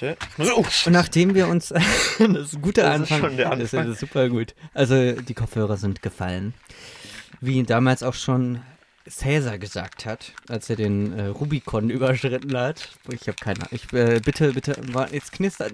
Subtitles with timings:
[0.00, 0.16] warte.
[0.38, 1.68] Oh, Und nachdem wir uns,
[2.18, 3.86] das ist ein guter Das ist Anfang, schon der das ist, Anfang.
[3.86, 4.54] das ist super gut.
[4.74, 6.54] Also die Kopfhörer sind gefallen.
[7.40, 8.60] Wie damals auch schon
[9.08, 12.90] Cäsar gesagt hat, als er den äh, Rubikon überschritten hat.
[13.10, 13.68] Ich habe keine Ahnung.
[13.72, 14.76] Ich, äh, bitte, bitte,
[15.10, 15.72] jetzt knistert.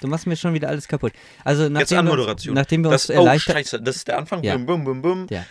[0.00, 1.12] Du machst mir schon wieder alles kaputt.
[1.44, 2.54] Also nachdem Jetzt wir, Anmoderation.
[2.54, 3.56] nachdem wir das, uns oh, erleichtert...
[3.56, 4.42] scheiße, das ist der Anfang.
[4.42, 4.56] Ja.
[4.56, 5.26] Bum, bum, bum, bum.
[5.30, 5.44] Ja.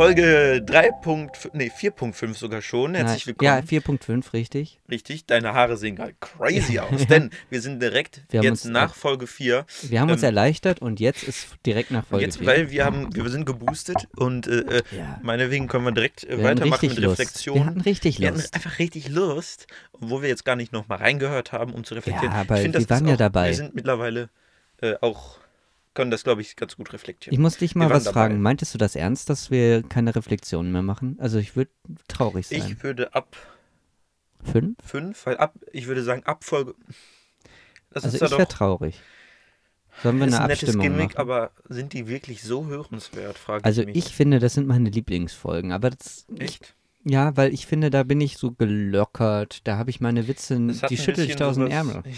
[0.00, 2.94] Folge 3.5, nee, 4.5 sogar schon.
[2.94, 3.46] Herzlich willkommen.
[3.50, 4.80] Ja, 4.5, richtig.
[4.90, 8.94] Richtig, deine Haare sehen gerade crazy aus, denn wir sind direkt Wir jetzt uns- nach
[8.94, 9.66] Folge 4.
[9.82, 12.46] Wir haben uns Ähm, erleichtert und jetzt ist direkt nach Folge Jetzt, 4.
[12.46, 15.20] weil wir haben, wir sind geboostet und äh, äh, Ja.
[15.22, 17.20] meinetwegen können wir direkt äh, wir weitermachen mit Lust.
[17.20, 17.56] Reflexion.
[17.56, 18.54] Wir hatten richtig Wir hatten Lust.
[18.54, 19.66] einfach richtig Lust,
[19.98, 22.32] wo wir jetzt gar nicht nochmal reingehört haben, um zu reflektieren.
[22.32, 23.48] Ja, aber ich find, das wir waren ja dabei.
[23.48, 24.30] Wir sind mittlerweile
[24.80, 25.36] äh, auch,
[25.94, 27.32] können das, glaube ich, ganz gut reflektieren.
[27.34, 28.20] Ich muss dich mal was dabei.
[28.20, 28.40] fragen.
[28.42, 31.16] Meintest du das ernst, dass wir keine Reflexionen mehr machen?
[31.20, 31.70] Also ich würde
[32.08, 32.58] traurig sein.
[32.58, 33.36] Ich würde ab
[34.42, 34.76] Fünf?
[34.84, 36.74] 5, weil ab, ich würde sagen, ab Folge.
[37.90, 39.00] Das Also ist ja ich wäre traurig.
[40.02, 41.18] Sollen wir ist eine ein nettes Abstimmung Gimmick, machen?
[41.18, 43.96] aber sind die wirklich so hörenswert, frage Also ich mich.
[43.96, 45.72] ich finde, das sind meine Lieblingsfolgen.
[45.72, 46.74] Aber das, ich, Echt?
[47.04, 49.66] ja, weil ich finde, da bin ich so gelockert.
[49.66, 52.02] Da habe ich meine Witze, die ein schüttel ich da aus dem Ärmel.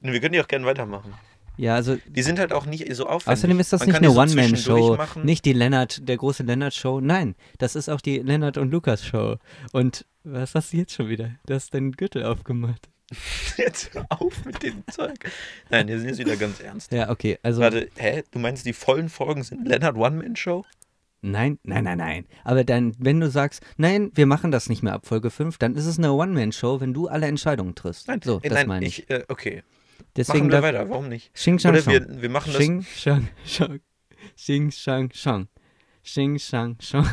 [0.00, 1.14] Wir können die auch gerne weitermachen.
[1.56, 3.38] Ja, also Die sind halt auch nicht so aufwendig.
[3.38, 7.00] Außerdem ist das Man nicht eine so One-Man-Show, nicht die Lennart, der große Lennart-Show.
[7.00, 9.36] Nein, das ist auch die Lennart und Lukas-Show.
[9.72, 11.30] Und was hast du jetzt schon wieder?
[11.46, 12.88] Du hast deinen Gürtel aufgemacht.
[13.58, 15.30] Jetzt hör auf mit dem Zeug.
[15.68, 16.90] Nein, wir sind jetzt wieder ganz ernst.
[16.90, 18.22] Ja, okay, also Warte, hä?
[18.30, 20.64] Du meinst, die vollen Folgen sind Leonard One-Man-Show?
[21.20, 22.26] nein, nein, nein, nein.
[22.44, 25.74] Aber dann, wenn du sagst, nein, wir machen das nicht mehr ab Folge 5, dann
[25.74, 28.08] ist es eine One-Man-Show, wenn du alle Entscheidungen triffst.
[28.08, 29.00] Nein, so, äh, das nein, meine ich.
[29.00, 29.10] ich.
[29.10, 29.62] Äh, okay,
[30.16, 30.88] Deswegen machen wir weiter.
[30.90, 31.32] Warum nicht?
[31.34, 31.92] Xing, Shang, Oder Shang.
[31.92, 32.60] wir, wir machen das.
[32.60, 33.80] Xing, Shang, Shang.
[34.36, 35.48] Xing, Shang, Shang.
[36.04, 37.08] Xing, Shang, Shang.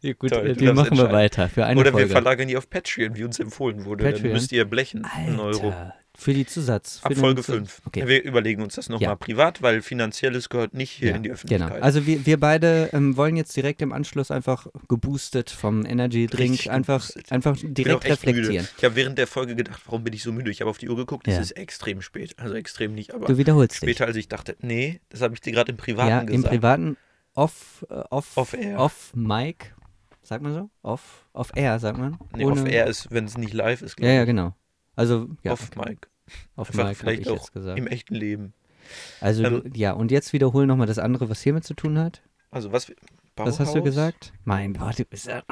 [0.00, 2.08] Ja, gut, Toll, äh, die machen wir weiter für eine Oder wir Folge.
[2.10, 4.04] verlagern die auf Patreon, wie uns empfohlen wurde.
[4.04, 4.32] Dann Patreon?
[4.32, 5.04] müsst ihr blechen.
[5.04, 5.74] Einen Euro.
[6.20, 6.98] Für die Zusatz.
[6.98, 7.80] Für Ab Folge Zu- 5.
[7.86, 8.08] Okay.
[8.08, 9.14] Wir überlegen uns das nochmal Ja.
[9.14, 11.70] privat, weil finanzielles gehört nicht hier Ja, in die Öffentlichkeit.
[11.70, 11.80] Genau.
[11.84, 16.50] Also wir, wir beide ähm, wollen jetzt direkt im Anschluss einfach geboostet vom Energy Drink
[16.54, 17.30] Richtig einfach, geboostet.
[17.32, 18.12] einfach Ich direkt müde.
[18.14, 18.68] reflektieren.
[18.76, 20.50] Ich habe während der Folge gedacht, warum bin ich so müde?
[20.50, 21.40] Ich habe auf die Uhr geguckt, es Ja.
[21.40, 22.34] ist extrem spät.
[22.36, 24.56] Also extrem nicht, aber Du wiederholst später, als ich dachte.
[24.60, 25.84] Nee, das habe ich dir gerade im dich.
[25.84, 26.34] Privaten Ja, gesagt.
[26.34, 26.96] im Privaten
[27.34, 28.80] off, äh, off, Off air.
[28.80, 29.72] off Mic,
[30.22, 30.68] sagt man so?
[30.82, 32.18] Off, off Air, sagt man?
[32.36, 34.26] Nee, Ohne- auf Air ist, wenn es nicht live ist, Ja, glaub ja, ich.
[34.26, 34.54] genau.
[34.98, 35.90] Also, ja, Auf okay.
[35.90, 36.08] Mic.
[36.56, 37.78] Auf Einfach habe vielleicht ich auch jetzt gesagt.
[37.78, 38.52] im echten Leben.
[39.20, 42.22] Also, Ähm, du, ja, und jetzt wiederhol nochmal das andere, was hiermit zu tun hat.
[42.50, 42.90] Also was?
[43.36, 43.84] Was hast du Bauhaus?
[43.84, 44.32] gesagt?
[44.44, 45.44] Mein Gott, du bist, ja-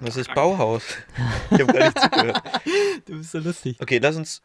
[0.00, 0.82] Was ist Bauhaus?
[1.52, 2.42] Ich habe gar nicht zugehört.
[3.06, 3.76] du bist so lustig.
[3.80, 4.42] Okay, lass uns.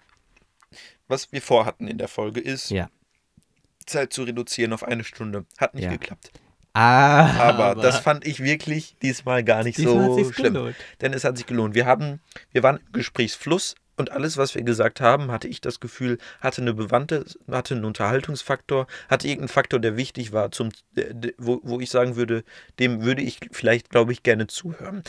[1.07, 2.89] Was wir vorhatten in der Folge ist, Ja.
[3.87, 5.45] Zeit zu reduzieren auf eine Stunde.
[5.57, 5.91] Hat nicht Ja.
[5.91, 6.31] geklappt.
[6.73, 10.53] Ah, Aber, das fand ich wirklich diesmal gar nicht diesmal so schlimm.
[10.53, 10.75] gelohnt.
[11.01, 11.73] Denn es hat sich gelohnt.
[11.75, 12.19] Wir haben,
[12.51, 16.61] wir waren im Gesprächsfluss und alles, was wir gesagt haben, hatte ich das Gefühl, hatte
[16.61, 20.69] eine Bewandte, hatte einen Unterhaltungsfaktor, hatte irgendeinen Faktor, der wichtig war, zum,
[21.37, 22.43] wo, wo ich sagen würde,
[22.79, 25.03] dem würde ich vielleicht, glaube ich, gerne zuhören.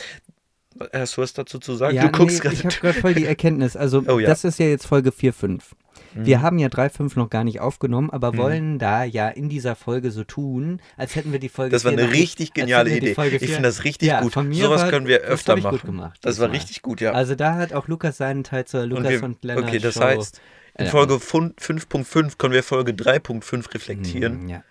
[0.93, 1.95] Hast du was dazu zu sagen?
[1.95, 2.55] Ja, du guckst nee, gerade.
[2.55, 3.75] ich habe gerade voll die Erkenntnis.
[3.77, 4.27] Also, Oh ja.
[4.27, 5.75] das ist ja jetzt Folge 4, 5.
[6.13, 6.25] Mhm.
[6.25, 8.37] Wir haben ja 3, 5 noch gar nicht aufgenommen, aber Mhm.
[8.37, 11.93] wollen da ja in dieser Folge so tun, als hätten wir die Folge Das war
[11.93, 13.11] 4 eine richtig geniale Idee.
[13.11, 14.33] Ich 4 finde das richtig Ja, gut.
[14.33, 15.85] von mir Sowas war- können wir das öfter hab ich gut machen.
[15.87, 16.57] gemacht das war diesmal.
[16.59, 17.11] richtig gut, ja.
[17.13, 20.01] Also da hat auch Lukas seinen Teil zur Lukas wir- und, Lennart okay, das Show.
[20.01, 20.41] heißt,
[20.77, 20.87] in.
[20.87, 24.41] Folge fun- 5.5 können wir Folge 3.5 reflektieren.
[24.41, 24.63] Hm, Ja.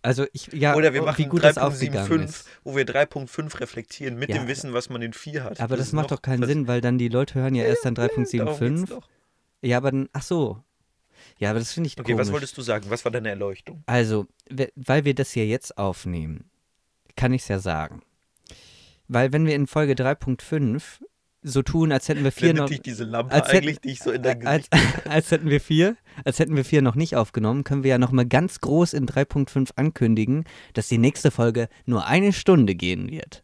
[0.00, 2.48] Also ich, ja, Oder wir oh, machen wie gut das aufgegangen 3.75, ist.
[2.64, 4.38] wo wir 3.5 reflektieren mit Ja.
[4.38, 5.60] dem Wissen, was man in 4 hat.
[5.60, 7.84] Aber das, ist macht doch keinen das- Sinn, weil dann die Leute hören ja erst
[7.84, 8.86] dann Darum geht's 3.75.
[8.90, 9.08] doch.
[9.60, 10.62] Ja, aber dann, ach so.
[11.38, 12.26] Ja, aber das finde ich Okay, komisch.
[12.26, 12.86] was wolltest du sagen?
[12.90, 13.82] Was war deine Erleuchtung?
[13.86, 16.48] Also, we- weil wir das hier jetzt aufnehmen,
[17.16, 18.02] kann ich es ja sagen.
[19.08, 21.02] Weil wenn wir in Folge 3.5
[21.48, 23.90] so tun, als hätten wir vier Blendet noch, dich diese Lampe als hätten- eigentlich, die
[23.90, 25.06] ich so in dein als, Gesicht...
[25.08, 28.12] als hätten wir vier, als hätten wir vier noch nicht aufgenommen, können wir ja noch
[28.12, 33.42] mal ganz groß in 3.5 ankündigen, dass die nächste Folge nur eine Stunde gehen wird.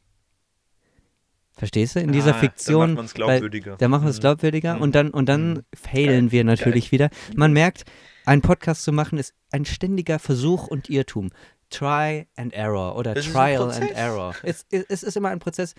[1.56, 2.01] Verstehst du?
[2.01, 2.81] In dieser Ah, Fiktion.
[2.81, 3.77] Dann macht man es glaubwürdiger.
[3.77, 4.21] Da machen wir es Mhm.
[4.23, 4.81] glaubwürdiger Mhm.
[4.83, 5.62] und dann, und dann Mhm.
[5.77, 6.33] failen Geil.
[6.33, 7.11] wir natürlich wieder.
[7.37, 7.85] Man merkt,
[8.27, 11.31] ein Podcast zu machen ist ein ständiger Versuch und Irrtum.
[11.71, 13.91] Try and Error oder Es Trial and.
[13.93, 14.35] Error.
[14.43, 15.75] Es, es, es ist immer ein Prozess.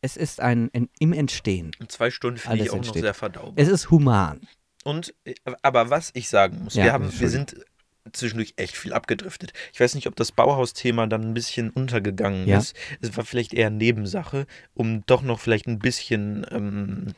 [0.00, 1.72] Es ist ein, ein im Entstehen.
[1.80, 3.02] Und zwei Stunden finde ich auch noch entsteht.
[3.02, 3.54] sehr verdaubar.
[3.56, 4.40] Es ist human.
[4.84, 7.56] Und, äh, aber was ich sagen muss, Ja, wir, haben, wir sind
[8.12, 9.52] zwischendurch echt viel abgedriftet.
[9.72, 12.58] Ich weiß nicht, ob das Bauhaus-Thema dann ein bisschen untergegangen Ja.
[12.58, 12.74] ist.
[13.00, 17.14] Es war vielleicht eher Nebensache, um doch noch vielleicht ein bisschen ähm,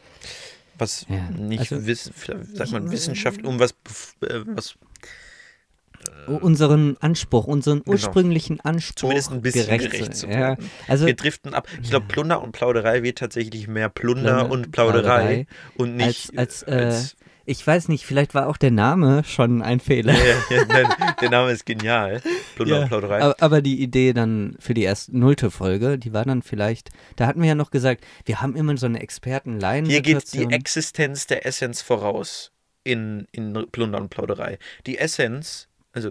[0.78, 2.10] was Ja, nicht also- wiss,
[2.54, 3.72] sagt man Wissenschaft, um was,
[4.22, 4.76] äh, was
[6.26, 10.38] unseren Anspruch, unseren ursprünglichen Anspruch Zumindest ein bisschen gerecht, gerecht zu ja.
[10.38, 10.70] werden.
[10.86, 11.66] Also wir driften ab.
[11.82, 16.38] Ich glaube, Plunder und Plauderei wird tatsächlich mehr Plunder Plunder- und Plauderei, Plauderei und nicht
[16.38, 17.16] als, als, äh, äh, als
[17.46, 20.12] ich weiß nicht, vielleicht war auch der Name schon ein Fehler.
[20.12, 20.86] ja, ja, nein,
[21.20, 22.22] der Name ist genial.
[22.54, 23.22] Plunder Ja, und Plauderei.
[23.22, 27.26] Aber, aber die Idee dann für die erste nullte Folge, die war dann vielleicht, da
[27.26, 31.26] hatten wir ja noch gesagt, wir haben immer so eine experten Hier geht die Existenz
[31.26, 32.52] der Essenz voraus
[32.84, 34.58] in, in Plunder und Plauderei.
[34.86, 36.10] Die Essenz, also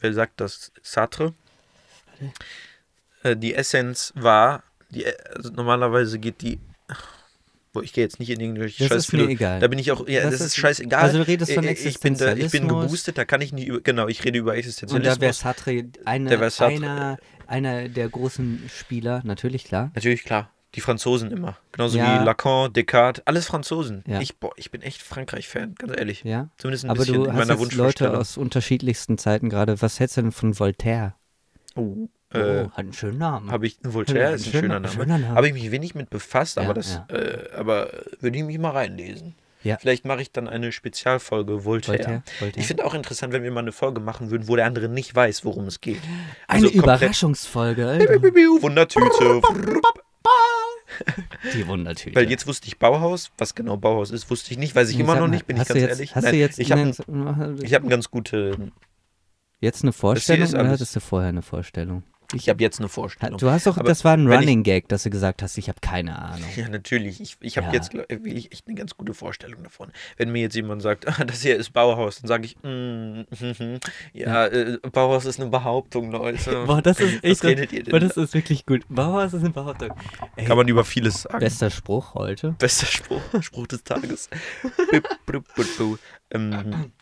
[0.00, 0.72] wer sagt das?
[0.82, 1.34] Sartre?
[3.22, 5.04] Äh, die Essenz war, die,
[5.34, 6.58] also normalerweise geht die.
[7.72, 9.60] Boah, ich gehe jetzt nicht in irgendwelche Das scheiß ist mir Philo- egal.
[9.60, 11.02] Da bin ich auch, ja, Das das, ist- ist scheißegal.
[11.02, 12.82] also du redest von Äh, ich bin, ich bin Existenzialismus.
[12.84, 15.14] geboostet, da kann ich nicht über, genau, ich rede über Und Existenzialismus.
[15.16, 16.76] da wäre Sartre, eine, Der wär Sartre.
[16.76, 19.90] einer, einer der großen Spieler, natürlich klar.
[19.94, 20.50] Natürlich, klar.
[20.76, 21.56] Die Franzosen immer.
[21.72, 22.20] Genauso Ja.
[22.20, 24.04] wie Lacan, Descartes, alles Franzosen.
[24.06, 24.20] Ja.
[24.20, 26.22] Ich, boah, ich bin echt Frankreich-Fan, ganz ehrlich.
[26.22, 26.50] Ja.
[26.58, 29.80] Zumindest ein Aber bisschen du in hast meiner jetzt Leute aus unterschiedlichsten Zeiten gerade.
[29.82, 31.14] Was hältst du denn von Voltaire?
[31.74, 33.50] Oh, oh, äh, hat einen schönen Namen.
[33.50, 34.94] habe ich, Voltaire ist ein schöner- schöner Name.
[34.94, 35.34] schöner Name.
[35.34, 37.16] Habe ich mich wenig mit befasst, Ja, aber das, ja.
[37.16, 37.90] äh, aber
[38.20, 39.34] würde ich mich mal reinlesen.
[39.64, 39.78] Ja.
[39.80, 41.98] Vielleicht mache ich dann eine Spezialfolge Voltaire.
[41.98, 42.60] Voltaire, Voltaire.
[42.60, 45.12] Ich finde auch interessant, wenn wir mal eine Folge machen würden, wo der andere nicht
[45.14, 46.00] weiß, worum es geht.
[46.46, 47.88] Eine Also komplett- Überraschungsfolge.
[47.88, 48.22] Alter.
[48.62, 49.40] Wundertüte.
[51.54, 52.16] Die Wundertüte.
[52.16, 53.30] Weil jetzt wusste ich Bauhaus.
[53.38, 54.74] Was genau Bauhaus ist, wusste ich nicht.
[54.74, 56.14] Weiß ich immer Sag noch mal, nicht, bin ich ganz jetzt, ehrlich.
[56.14, 56.90] Hast Nein, du jetzt, ich habe
[57.62, 58.72] ich hab eine ganz gute.
[59.60, 62.02] jetzt eine Vorstellung oder hattest du vorher eine Vorstellung?
[62.34, 63.38] Ich habe jetzt eine Vorstellung.
[63.38, 65.56] Du hast doch, Aber das war ein wenn ich- Running Gag, dass du gesagt hast,
[65.58, 66.48] ich habe keine Ahnung.
[66.56, 67.20] Ja, natürlich.
[67.20, 67.72] Ich, ich habe Ja.
[67.74, 69.90] jetzt wirklich echt eine ganz gute Vorstellung davon.
[70.16, 73.80] Wenn mir jetzt jemand sagt, ah, das hier ist Bauhaus, dann sage ich, mm, mhm,
[74.12, 76.64] ja, Äh, Bauhaus ist eine Behauptung, Leute.
[76.66, 77.90] Boah, das ist echt, Was redet ihr denn?
[77.92, 78.82] boah, das ist wirklich gut.
[78.88, 79.90] Bauhaus ist eine Behauptung.
[80.36, 81.38] Ey, Kann man über vieles sagen.
[81.38, 82.52] bester Spruch heute.
[82.58, 84.28] Bester Spruch, Spruch des Tages.
[86.30, 86.92] Ähm,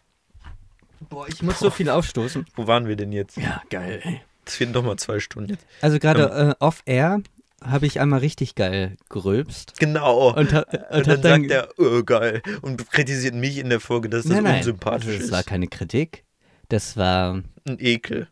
[1.11, 2.47] Boah, ich muss so viel aufstoßen.
[2.57, 3.37] wo waren wir denn jetzt?
[3.37, 4.01] Ja, geil.
[4.03, 4.21] Ey.
[4.47, 5.67] Es fehlen doch mal zwei Stunden jetzt.
[5.81, 7.23] Also gerade äh, off-air
[7.63, 9.79] habe ich einmal richtig geil gerülpst.
[9.79, 10.35] Genau.
[10.37, 10.61] Und, ha
[10.91, 12.43] und, Und hab dann sagt er, oh, geil.
[12.63, 15.33] Und kritisiert mich in der Folge, dass das nein, nein, unsympathisch das ist.
[15.33, 16.25] war keine Kritik.
[16.69, 18.29] Das war, Ein Ekel.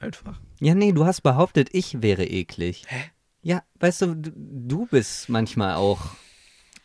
[0.00, 0.40] Einfach.
[0.60, 2.84] ja nee, du hast behauptet, ich wäre eklig.
[2.88, 3.04] Hä?
[3.42, 6.10] Ja, weißt du, du bist manchmal auch,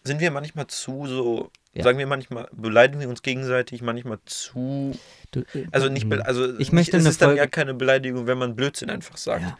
[0.03, 1.83] Sind wir manchmal zu so, Ja.
[1.83, 4.97] sagen wir manchmal, beleidigen wir uns gegenseitig manchmal zu.
[5.31, 7.73] du, äh, Also nicht, also Ich nicht, möchte es eine ist dann Folge- ja keine
[7.73, 9.41] Beleidigung, wenn man Blödsinn einfach sagt.
[9.43, 9.57] Ja.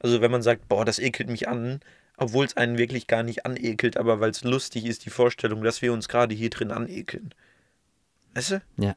[0.00, 1.80] Also wenn man sagt, boah, das ekelt mich an,
[2.16, 5.82] obwohl es einen wirklich gar nicht anekelt, aber weil es lustig ist, die Vorstellung, dass
[5.82, 7.34] wir uns gerade hier drin anekeln.
[8.34, 8.62] Weißt du?
[8.76, 8.96] Ja.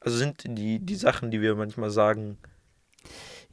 [0.00, 2.38] Also sind die, die Sachen, die wir manchmal sagen,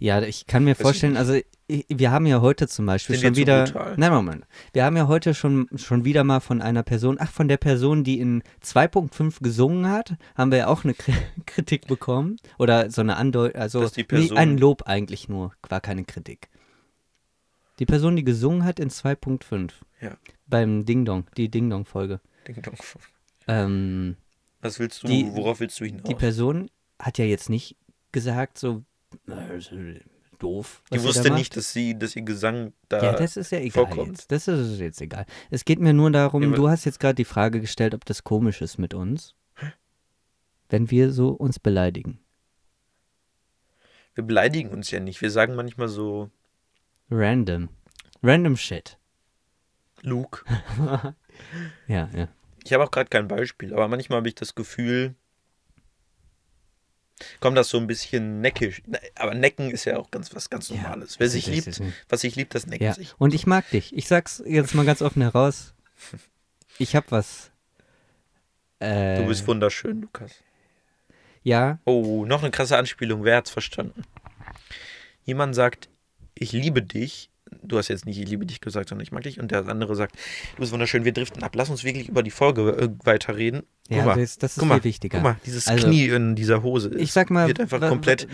[0.01, 1.37] Ja, ich kann mir vorstellen, also
[1.67, 3.65] wir haben ja heute zum Beispiel Sind schon wieder.
[3.65, 3.95] brutal?
[3.97, 4.45] Nein, Moment.
[4.71, 8.03] Wir haben ja heute schon, schon wieder mal von einer Person, ach, von der Person,
[8.05, 11.13] die in 2.5 gesungen hat, haben wir ja auch eine Kri
[11.45, 12.37] Kritik bekommen.
[12.57, 16.47] Oder so eine Andeutung, also die nee, Person- ein Lob eigentlich nur, war keine Kritik.
[17.79, 19.71] Die Person, die gesungen hat in 2.5.
[20.01, 20.17] Ja.
[20.47, 22.19] Beim Ding Dong, die Ding Dong Folge.
[22.47, 22.75] Ding Dong.
[23.47, 24.15] Ähm,
[24.61, 26.03] was willst du, Die- worauf willst du hinaus?
[26.07, 26.69] die Person
[26.99, 27.75] hat ja jetzt nicht
[28.11, 28.88] gesagt, so, "Na, das ist
[30.39, 30.83] doof.
[30.91, 33.03] die wusste macht." nicht, dass sie, dass ihr Gesang da.
[33.03, 34.07] Ja, das ist ja egal vorkommt.
[34.09, 34.31] jetzt.
[34.31, 35.25] Das ist jetzt egal.
[35.49, 38.23] Es geht mir nur darum, Ja, du hast jetzt gerade die Frage gestellt, ob das
[38.23, 39.35] komisch ist mit uns.
[40.69, 42.19] Wenn wir so uns beleidigen.
[44.13, 45.21] wir beleidigen uns ja nicht.
[45.21, 46.29] Wir sagen manchmal so,
[47.09, 47.69] Random.
[48.21, 48.97] Random Shit.
[50.01, 50.43] Luke.
[51.87, 52.27] Ja, ja.
[52.65, 55.15] Ich habe auch gerade kein Beispiel, aber manchmal habe ich das Gefühl,
[57.39, 58.81] kommt das so ein bisschen neckisch.
[58.87, 61.19] Ne, Aber necken ist ja auch ganz was ganz Ja, Normales.
[61.19, 62.93] Wer das sich liebt, ist- was sich liebt, das neckt ja.
[62.93, 63.13] sich.
[63.17, 63.95] Und ich mag dich.
[63.95, 65.73] Ich sag's jetzt mal ganz offen heraus.
[66.77, 67.51] Ich hab was.
[68.79, 70.31] Äh, Du bist wunderschön, Lukas.
[71.43, 73.23] Ja, Oh, noch eine krasse Anspielung.
[73.23, 74.03] Wer hat's verstanden?
[75.23, 75.89] Jemand sagt,
[76.35, 77.29] ich liebe dich.
[77.63, 79.39] Du hast jetzt nicht ich liebe dich gesagt, sondern ich mag dich.
[79.39, 80.15] Und der andere sagt,
[80.55, 81.55] du bist wunderschön, wir driften ab.
[81.55, 83.63] Lass uns wirklich über die Folge äh, weiterreden.
[83.87, 85.17] Guck ja mal, das, das ist guck mal, viel wichtiger.
[85.17, 88.27] guck mal, dieses Also, Knie in dieser Hose ist, Ich sag mal, wird einfach komplett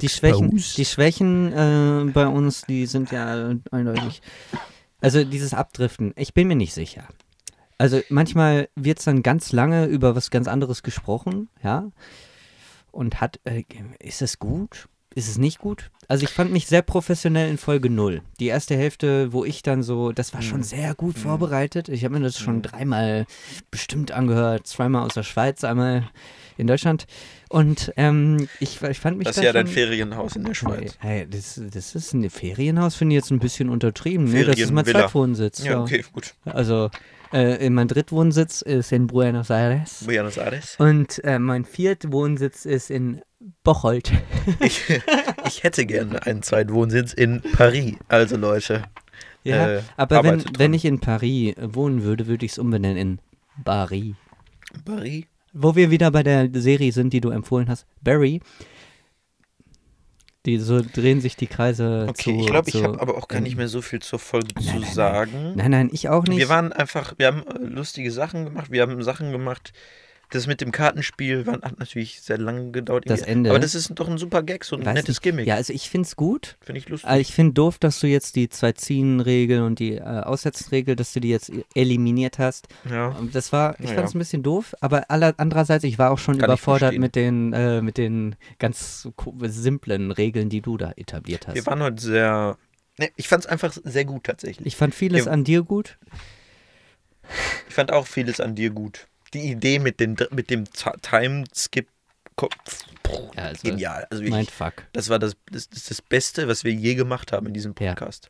[0.00, 4.22] die Schwächen, die Schwächen äh, bei uns, die sind ja eindeutig.
[5.00, 7.08] Also dieses Abdriften, ich bin mir nicht sicher.
[7.78, 11.90] Also manchmal wird es dann ganz lange über was ganz anderes gesprochen, ja.
[12.92, 13.64] Und hat, äh,
[13.98, 14.86] ist es gut?
[15.14, 15.90] Ist es nicht gut?
[16.08, 18.22] Also ich fand mich sehr professionell in Folge 0.
[18.40, 20.64] Die erste Hälfte, wo ich dann so, das war schon Mhm.
[20.64, 21.88] sehr gut vorbereitet.
[21.88, 23.26] Ich habe mir das schon dreimal
[23.70, 24.66] bestimmt angehört.
[24.66, 26.08] Zweimal aus der Schweiz, einmal
[26.58, 27.06] in Deutschland.
[27.48, 30.96] Und ähm, ich, ich fand mich Das da ist ja dein Ferienhaus in der Schweiz.
[31.00, 34.24] Hey, das, das ist ein Ferienhaus, finde ich jetzt ein bisschen untertrieben.
[34.24, 34.84] Nee, das ist mein.
[34.84, 35.64] Zweitwohnsitz.
[35.64, 36.34] Ja, okay, gut.
[36.44, 36.90] Also,
[37.32, 40.04] äh, mein Drittwohnsitz ist in Buenos Aires.
[40.04, 40.76] Buenos Aires.
[40.78, 43.22] Und äh, mein Viertwohnsitz ist in
[43.64, 44.12] Bocholt.
[44.60, 44.82] Ich,
[45.46, 47.94] ich hätte gerne einen Zweitwohnsitz in Paris.
[48.08, 48.84] Also Leute,
[49.44, 50.52] Ja, Äh, aber wenn, dran.
[50.58, 53.18] wenn ich in Paris wohnen würde, würde ich es umbenennen in
[53.64, 54.14] Barry.
[54.84, 55.24] Paris.
[55.52, 58.40] Wo wir wieder bei der Serie sind, die du empfohlen hast, Barry.
[60.44, 62.40] Die so drehen sich die Kreise Okay, zu.
[62.40, 64.70] ich glaube, ich habe aber auch gar nicht mehr so viel zur Folge nein, zu
[64.72, 64.92] nein, nein.
[64.94, 65.52] sagen.
[65.54, 66.38] Nein, nein, ich auch nicht.
[66.38, 69.72] Wir waren einfach, wir haben äh, lustige Sachen gemacht, wir haben Sachen gemacht.
[70.32, 73.04] Das mit dem Kartenspiel war, hat natürlich sehr lange gedauert.
[73.06, 73.20] Das.
[73.22, 73.50] Ende.
[73.50, 75.22] Aber das ist doch ein super Gag, so ein Weiß nettes nicht.
[75.22, 75.46] Gimmick.
[75.46, 76.56] Ja, also ich finde es gut.
[76.60, 77.08] Finde ich lustig.
[77.08, 81.12] Aber ich finde doof, dass du jetzt die zwei Ziehen-Regel und die äh, Aussetzen-Regel, dass
[81.12, 82.68] du die jetzt eliminiert hast.
[82.88, 83.14] ja.
[83.18, 83.94] Ähm, Das war, ich Naja.
[83.96, 87.14] fand es ein bisschen doof, aber aller, andererseits, ich war auch schon Kann überfordert mit
[87.14, 89.06] den, äh, mit den ganz
[89.44, 91.54] simplen Regeln, die du da etabliert hast.
[91.54, 92.56] Wir waren heute sehr.
[92.98, 94.66] Ne, ich fand es einfach sehr gut tatsächlich.
[94.66, 95.32] Ich fand vieles Ja.
[95.32, 95.98] an dir gut.
[97.68, 99.06] Ich fand auch vieles an dir gut.
[99.34, 100.64] Die Idee mit, den, mit dem
[101.02, 101.88] Time-Skip.
[103.34, 104.06] Ja, also, Genial.
[104.10, 104.84] Also wirklich, Mindfuck.
[104.92, 107.90] das war das, das, das, das Beste, was wir je gemacht haben in diesem Ja.
[107.92, 108.28] Podcast.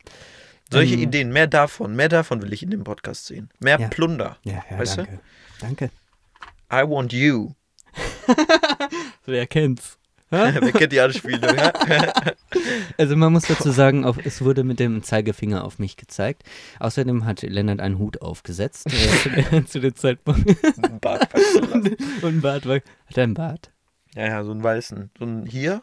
[0.71, 3.49] Solche Ähm, Ideen, mehr davon, mehr davon will ich in dem Podcast sehen.
[3.59, 3.87] Mehr Ja.
[3.87, 4.37] Plunder.
[4.43, 5.03] Ja, ja, Weißt du?
[5.03, 5.19] danke.
[5.59, 5.89] Danke.
[6.71, 7.53] I want you.
[9.25, 9.97] Wer kennt's?
[10.61, 11.55] Wer kennt die Anspielung?
[12.97, 16.43] Also man muss dazu sagen, auf, es wurde mit dem Zeigefinger auf mich gezeigt.
[16.79, 20.47] Außerdem hat Lennart einen Hut aufgesetzt äh, zu, dem Zeitpunkt.
[20.81, 21.97] Ein Bart lassen.
[22.21, 22.65] Und ein Bart.
[22.65, 23.71] Hat er einen Bart?
[24.15, 25.09] Ja, ja, so einen weißen.
[25.17, 25.81] So ein hier,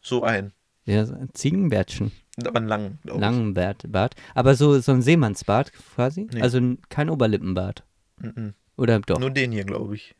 [0.00, 0.52] so ein.
[0.86, 2.12] Ja, so ein Ziegenbärtchen.
[2.46, 2.98] Aber einen langen.
[3.04, 4.14] Langen Bart, Bart.
[4.34, 6.28] Aber so, so ein Seemannsbart quasi.
[6.32, 6.40] Nee.
[6.40, 7.84] Also kein Oberlippenbart.
[8.18, 8.54] Mhm.
[8.76, 9.18] Oder doch?
[9.18, 10.14] Nur den hier, glaube ich.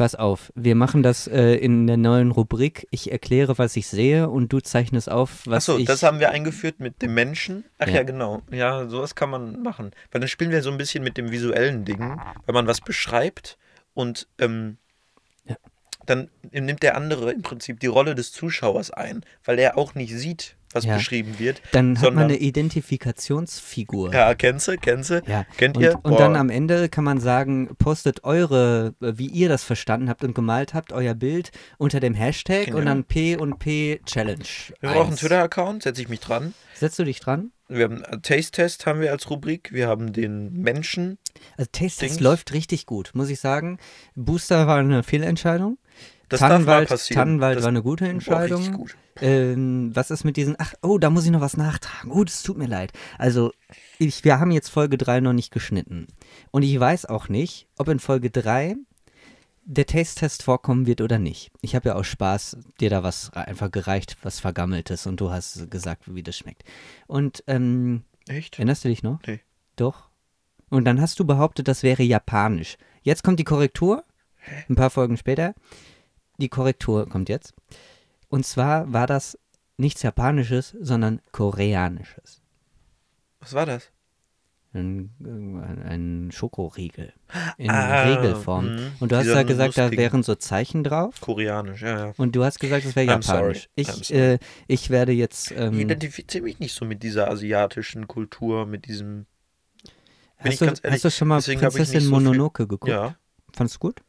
[0.00, 2.88] Pass auf, wir machen das äh, in der neuen Rubrik.
[2.90, 5.84] Ich erkläre, was ich sehe und du zeichnest auf, was Achso, ich.
[5.84, 7.64] das haben wir eingeführt mit dem Menschen.
[7.78, 7.96] Ach ja.
[7.96, 8.02] Ja.
[8.04, 8.40] genau.
[8.50, 9.90] Ja, sowas kann man machen.
[10.10, 13.58] Weil dann spielen wir so ein bisschen mit dem visuellen Ding, weil man was beschreibt
[13.92, 14.78] und ähm,
[15.44, 15.56] Ja.
[16.06, 20.16] dann nimmt der andere im Prinzip die Rolle des Zuschauers ein, weil er auch nicht
[20.16, 20.94] sieht, was Ja.
[20.96, 21.60] beschrieben wird.
[21.72, 24.12] dann hat man eine Identifikationsfigur.
[24.12, 25.22] Ja, kennst du, kennst du?
[25.26, 25.98] Ja, Kennt und, ihr?
[26.02, 30.24] und dann am Ende kann man sagen, postet eure, äh, wie ihr das verstanden habt
[30.24, 32.78] und gemalt habt, euer Bild unter dem Hashtag Genau.
[32.78, 34.44] und dann P und P Challenge.
[34.80, 35.16] Wir haben auch einen.
[35.16, 36.54] Twitter-Account, setze ich mich dran.
[36.74, 37.52] Setzt du dich dran?
[37.68, 39.70] Wir haben einen Taste-Test haben wir als Rubrik.
[39.72, 41.18] Wir haben den Menschen.
[41.56, 43.78] Also Taste Test läuft richtig gut, muss ich sagen.
[44.16, 45.78] Booster war eine Fehlentscheidung.
[46.30, 46.88] Das Tannenwald.
[47.08, 48.58] Tannenwald Das- war eine gute Entscheidung.
[48.60, 48.96] richtig gut.
[49.20, 50.54] Ähm, was ist mit diesen.
[50.58, 52.10] Ach, oh, da muss ich noch was nachtragen.
[52.10, 52.92] Oh, das tut mir leid.
[53.18, 53.52] Also,
[53.98, 56.06] ich, wir haben jetzt Folge 3 noch nicht geschnitten.
[56.50, 58.76] Und ich weiß auch nicht, ob in Folge 3
[59.66, 61.50] der Taste-Test vorkommen wird oder nicht.
[61.60, 65.70] Ich habe ja aus Spaß dir da was einfach gereicht, was Vergammeltes und du hast
[65.70, 66.64] gesagt, wie das schmeckt.
[67.06, 68.58] Und, ähm, Echt?
[68.58, 69.20] erinnerst du dich noch?
[69.26, 69.40] Nee.
[69.76, 70.08] Doch.
[70.70, 72.78] Und dann hast du behauptet, das wäre japanisch.
[73.02, 74.04] Jetzt kommt die Korrektur.
[74.68, 75.54] Ein paar Folgen später.
[76.40, 77.54] Die Korrektur kommt jetzt.
[78.28, 79.38] Und zwar war das
[79.76, 82.42] nichts Japanisches, sondern Koreanisches.
[83.40, 83.90] Was war das?
[84.72, 85.10] Ein,
[85.84, 87.12] ein Schokoriegel.
[87.56, 88.66] In Ah, Regelform.
[88.76, 88.92] mhm.
[89.00, 91.20] Und du hast ja gesagt, da wären so Zeichen drauf.
[91.20, 92.14] Koreanisch, ja, ja.
[92.16, 93.68] Und du hast gesagt, das wäre japanisch.
[93.74, 95.50] Ich, äh, ich werde jetzt.
[95.50, 99.26] Ich Ähm, identifiziere mich nicht so mit dieser asiatischen Kultur, mit diesem.
[100.44, 102.92] ich hast, du, hast du schon mal deswegen ich Prinzessin so Mononoke geguckt?
[102.92, 103.16] Ja.
[103.52, 104.02] Fandest du gut?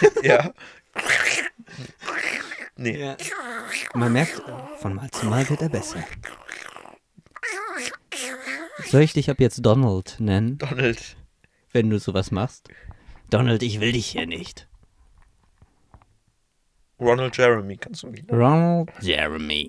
[0.22, 0.52] ja.
[2.76, 2.98] Nee.
[2.98, 3.16] Ja.
[3.94, 4.42] Man merkt,
[4.78, 6.04] von Mal zu Mal wird er besser.
[8.86, 11.16] Soll ich dich ab jetzt Donald nennen, Donald.
[11.72, 12.68] wenn du sowas machst?
[13.28, 14.68] Donald, ich will dich hier nicht.
[16.98, 18.24] Ronald Jeremy, kannst du mich.
[18.30, 19.68] Ronald Jeremy.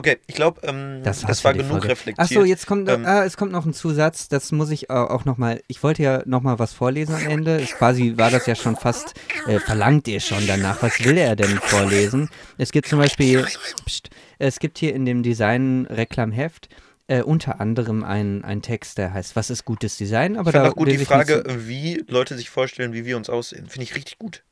[0.00, 1.88] Okay, ich glaube, ähm, das, war's war genug Folge.
[1.88, 2.18] reflektiert.
[2.30, 5.06] Achso, jetzt kommt, noch- Ähm, ah, es kommt noch ein Zusatz, das muss ich au-
[5.08, 8.54] auch nochmal, ich wollte ja nochmal was vorlesen am Ende, es quasi war das ja
[8.54, 9.12] schon fast,
[9.46, 12.30] äh, verlangt ihr schon danach, was will er denn vorlesen?
[12.56, 13.44] Es gibt zum Beispiel,
[13.86, 16.68] pst, es gibt hier in dem Design-Reklamheft
[17.08, 20.36] äh, unter anderem einen, einen Text, der heißt, was ist gutes Design?
[20.36, 23.28] Aber ich da auch gut die Frage, so- wie Leute sich vorstellen, wie wir uns
[23.28, 23.66] aussehen.
[23.68, 24.44] Finde ich richtig gut.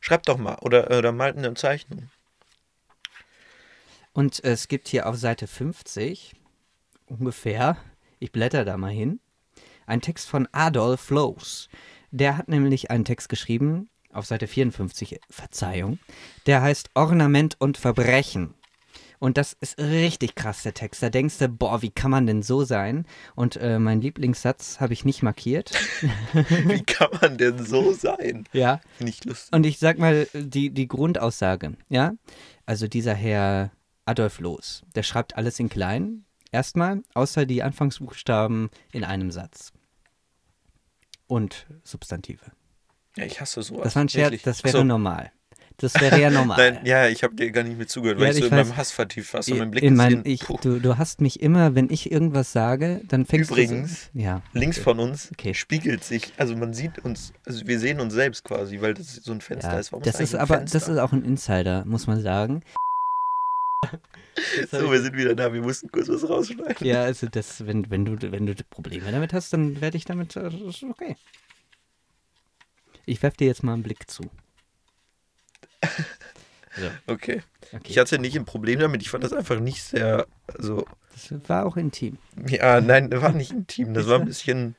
[0.00, 0.56] Schreibt doch mal.
[0.62, 2.08] Oder, oder malt eine Zeichnung.
[4.16, 6.34] Und es gibt hier auf Seite 50
[7.04, 7.76] ungefähr,
[8.18, 9.20] ich blätter da mal hin,
[9.84, 11.68] einen Text von Adolf Loos.
[12.12, 15.98] Der hat nämlich einen Text geschrieben, auf Seite 54, Verzeihung,
[16.46, 18.54] der heißt Ornament und Verbrechen.
[19.18, 21.02] Und das ist richtig krass, der Text.
[21.02, 23.04] Da denkst du, boah, wie kann man denn so sein?
[23.34, 25.72] Und äh, mein Lieblingssatz habe ich nicht markiert.
[26.64, 28.46] Wie kann man denn so sein?
[28.52, 28.80] ja.
[28.96, 29.52] Finde ich lustig.
[29.54, 32.12] Und ich sag mal die, die Grundaussage, ja?
[32.66, 33.70] Also dieser Herr
[34.06, 39.72] Adolf Loos, der schreibt alles in klein, erstmal, außer die Anfangsbuchstaben in einem Satz.
[41.26, 42.52] und Substantive.
[43.16, 43.82] Ja, ich hasse sowas.
[43.84, 44.84] Das war ein Scherz, das wäre so.
[44.84, 45.32] normal.
[45.78, 46.56] Das wäre ja normal.
[46.74, 48.56] Nein, ja, ich habe dir gar nicht mehr zugehört, weil Ja, ich so ich in
[48.58, 48.68] weiß.
[48.68, 49.42] meinem Hass vertieft war.
[49.42, 52.52] So mein Blick in ist mein, ich, du, du hast mich immer, wenn ich irgendwas
[52.52, 54.42] sage, dann fängst Übrigens, du so, ja.
[54.52, 55.52] Links von uns Okay.
[55.52, 59.32] spiegelt sich, also man sieht uns, also wir sehen uns selbst quasi, weil das so
[59.32, 59.78] ein Fenster ja.
[59.80, 59.92] ist.
[59.92, 60.78] Warum Das ist ein aber, Fenster?
[60.78, 62.62] das ist auch ein Insider, muss man sagen.
[64.70, 66.86] So, wir sind wieder da, wir mussten kurz was rausschneiden.
[66.86, 70.36] Ja, also das, wenn, wenn du, wenn du Probleme damit hast, dann werde ich damit,
[70.36, 70.50] äh,
[70.90, 71.16] okay.
[73.06, 74.24] Ich werfe dir jetzt mal einen Blick zu.
[76.78, 77.42] So, Okay.
[77.72, 77.82] okay.
[77.86, 80.26] Ich hatte nicht ein Problem damit, ich fand das einfach nicht sehr,
[80.58, 82.18] also, das war auch intim.
[82.48, 84.74] ja, nein, das war nicht intim, das war ein bisschen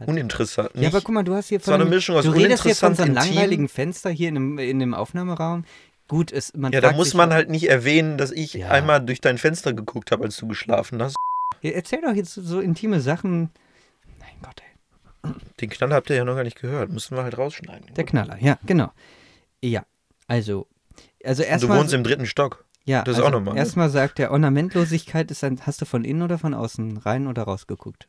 [0.00, 0.70] uninteressant.
[0.74, 2.64] Ja, aber Nicht- guck mal, du hast hier war eine einem- Mischung aus Du redest
[2.64, 5.64] hier von so einem langweiligen Fenster hier in dem, in dem Aufnahmeraum.
[6.08, 8.68] Gut, es, man ja, da muss man halt nicht erwähnen, dass ich Ja.
[8.70, 11.16] einmal durch dein Fenster geguckt habe, als du geschlafen hast.
[11.62, 13.50] Ja, Erzähl doch jetzt so intime Sachen.
[14.20, 14.62] Mein Gott,
[15.24, 15.32] ey.
[15.60, 17.92] Den Knaller habt ihr ja noch gar nicht gehört, müssen wir halt rausschneiden.
[17.94, 18.92] Der Knaller, ja, genau.
[19.62, 19.84] Ja,
[20.28, 20.68] also,
[21.24, 22.64] also Und du wohnst im dritten Stock.
[22.84, 23.60] ja, das ist also auch nochmal, ne?
[23.60, 25.60] Erstmal sagt der Ornamentlosigkeit ist ein.
[25.66, 28.06] Hast du von innen oder von außen rein oder rausgeguckt?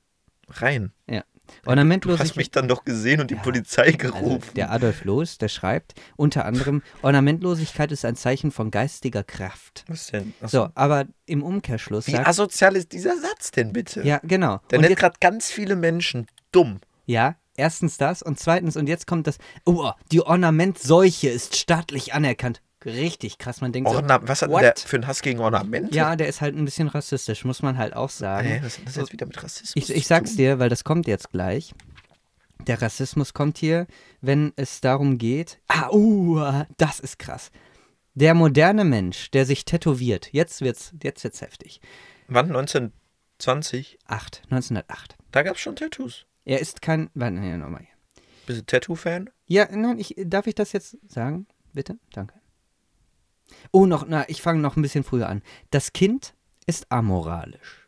[0.50, 0.92] Rein.
[1.10, 1.24] Ja.
[1.48, 2.36] Du hast Ornamentlosigkeit.
[2.38, 4.54] mich dann doch gesehen und die Ja, Polizei Also, gerufen.
[4.56, 9.84] der Adolf Loos, der schreibt unter anderem, Ornamentlosigkeit ist ein Zeichen von geistiger Kraft.
[9.88, 10.34] Was denn?
[10.42, 12.28] Ach So, aber im Umkehrschluss Wie sagt.
[12.28, 14.02] asozial ist dieser Satz denn bitte?
[14.04, 14.60] Ja, genau.
[14.72, 16.80] Der Und nennt gerade ganz viele Menschen dumm.
[17.06, 22.62] ja, erstens das und zweitens, und jetzt kommt das, oh, die Ornamentseuche ist staatlich anerkannt.
[22.88, 24.64] Richtig krass, man denkt so, Orna was hat denn what?
[24.64, 25.94] der für einen Hass gegen Ornamente?
[25.94, 28.60] ja, der ist halt ein bisschen rassistisch, muss man halt auch sagen.
[28.64, 31.32] Was hat das jetzt wieder mit Rassismus Ich, ich sag's dir, weil das kommt jetzt
[31.32, 31.74] gleich.
[32.66, 33.88] Der Rassismus kommt hier,
[34.22, 35.60] wenn es darum geht.
[35.68, 37.52] Ah, uh, das ist krass.
[38.16, 41.82] Der moderne Mensch, der sich tätowiert, jetzt wird's, jetzt wird's heftig.
[42.28, 42.48] Wann?
[42.48, 44.00] 1920?
[44.08, 45.18] 8, 1908.
[45.32, 46.26] Da gab es schon Tattoos.
[46.46, 47.10] Er ist kein.
[47.14, 48.24] Warte, nee, nochmal hier.
[48.48, 49.30] Bist du Tattoo-Fan?
[49.46, 51.48] Ja, nein, ich, darf ich das jetzt sagen?
[51.74, 52.00] Bitte?
[52.14, 52.34] Danke.
[53.72, 55.42] Oh, noch, na, ich fange noch ein bisschen früher an.
[55.72, 56.34] Das Kind
[56.66, 57.88] ist amoralisch.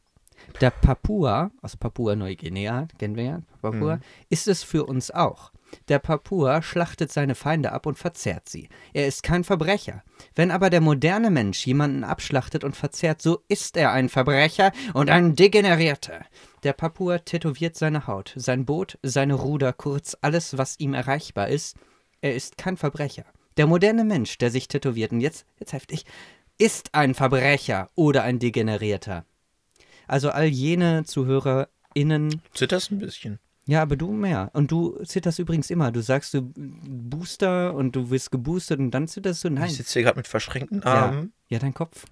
[0.62, 4.02] Der Papua, aus Papua-Neuguinea, kennen wir ja, Papua, Mhm.
[4.30, 5.52] ist es für uns auch.
[5.88, 8.70] Der Papua schlachtet seine Feinde ab und verzehrt sie.
[8.94, 10.04] Er ist kein Verbrecher.
[10.34, 15.12] Wenn aber der moderne Mensch jemanden abschlachtet und verzehrt, so ist er ein Verbrecher und
[15.12, 16.26] ein Degenerierter.
[16.64, 21.78] Der Papua tätowiert seine Haut, sein Boot, seine Ruder, kurz alles, was ihm erreichbar ist.
[22.22, 23.26] Er ist kein Verbrecher.
[23.58, 26.06] Der moderne Mensch, der sich tätowiert, und jetzt, jetzt heftig,
[26.58, 29.26] ist ein Verbrecher oder ein Degenerierter.
[30.08, 33.40] Also all jene ZuhörerInnen, Zitterst ein bisschen.
[33.66, 34.50] ja, aber du mehr.
[34.54, 35.92] Und du zitterst übrigens immer.
[35.92, 39.50] Du sagst du Booster und du wirst geboostet und dann zitterst du.
[39.50, 39.66] Nein.
[39.70, 40.94] Ich sitze hier gerade mit verschränkten Ja.
[41.06, 41.34] Armen.
[41.48, 42.06] Ja, dein Kopf.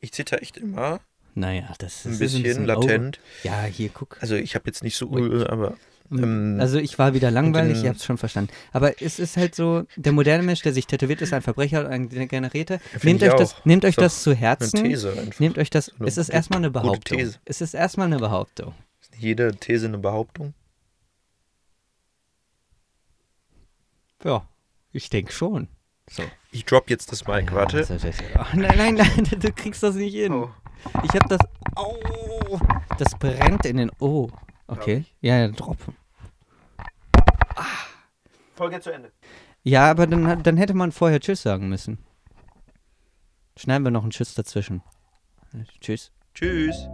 [0.00, 1.00] Ich zitter echt immer.
[1.34, 3.20] Naja, das Ein ist bisschen latent.
[3.22, 3.48] Oh.
[3.48, 4.16] Ja, hier, guck.
[4.20, 5.44] Also ich habe jetzt nicht so, Ui.
[5.46, 5.76] aber
[6.10, 8.50] Also ich war wieder langweilig, ihr habt es schon verstanden.
[8.72, 11.92] Aber es ist halt so, der moderne Mensch, der sich tätowiert, ist ein Verbrecher und
[11.92, 12.80] ein Generierter.
[12.80, 14.82] find Nehmt euch, das, nehmt euch das zu eine Herzen.
[14.82, 15.38] These einfach.
[15.38, 15.92] Nehmt euch das.
[16.00, 17.32] Es ist erstmal eine Behauptung.
[17.44, 18.74] Es ist erstmal eine Behauptung.
[19.00, 20.54] Ist jede These eine Behauptung?
[24.24, 24.46] Ja,
[24.92, 25.68] ich denke schon.
[26.10, 26.24] So.
[26.50, 27.86] Ich drop jetzt das Mic, warte.
[28.54, 30.32] Nein, nein, nein, du kriegst das nicht hin.
[30.32, 30.50] Oh.
[31.04, 31.38] Ich hab das.
[31.76, 32.58] Au!
[32.98, 33.90] Das brennt in den.
[34.00, 34.28] Oh.
[34.66, 35.04] Okay.
[35.20, 35.78] Ja, ja, drop.
[38.60, 39.10] Folge zu Ende.
[39.62, 41.96] Ja, aber dann, dann hätte man vorher Tschüss sagen müssen.
[43.56, 44.82] Schneiden wir noch einen Tschüss dazwischen.
[45.80, 46.12] Tschüss.
[46.34, 46.86] Tschüss.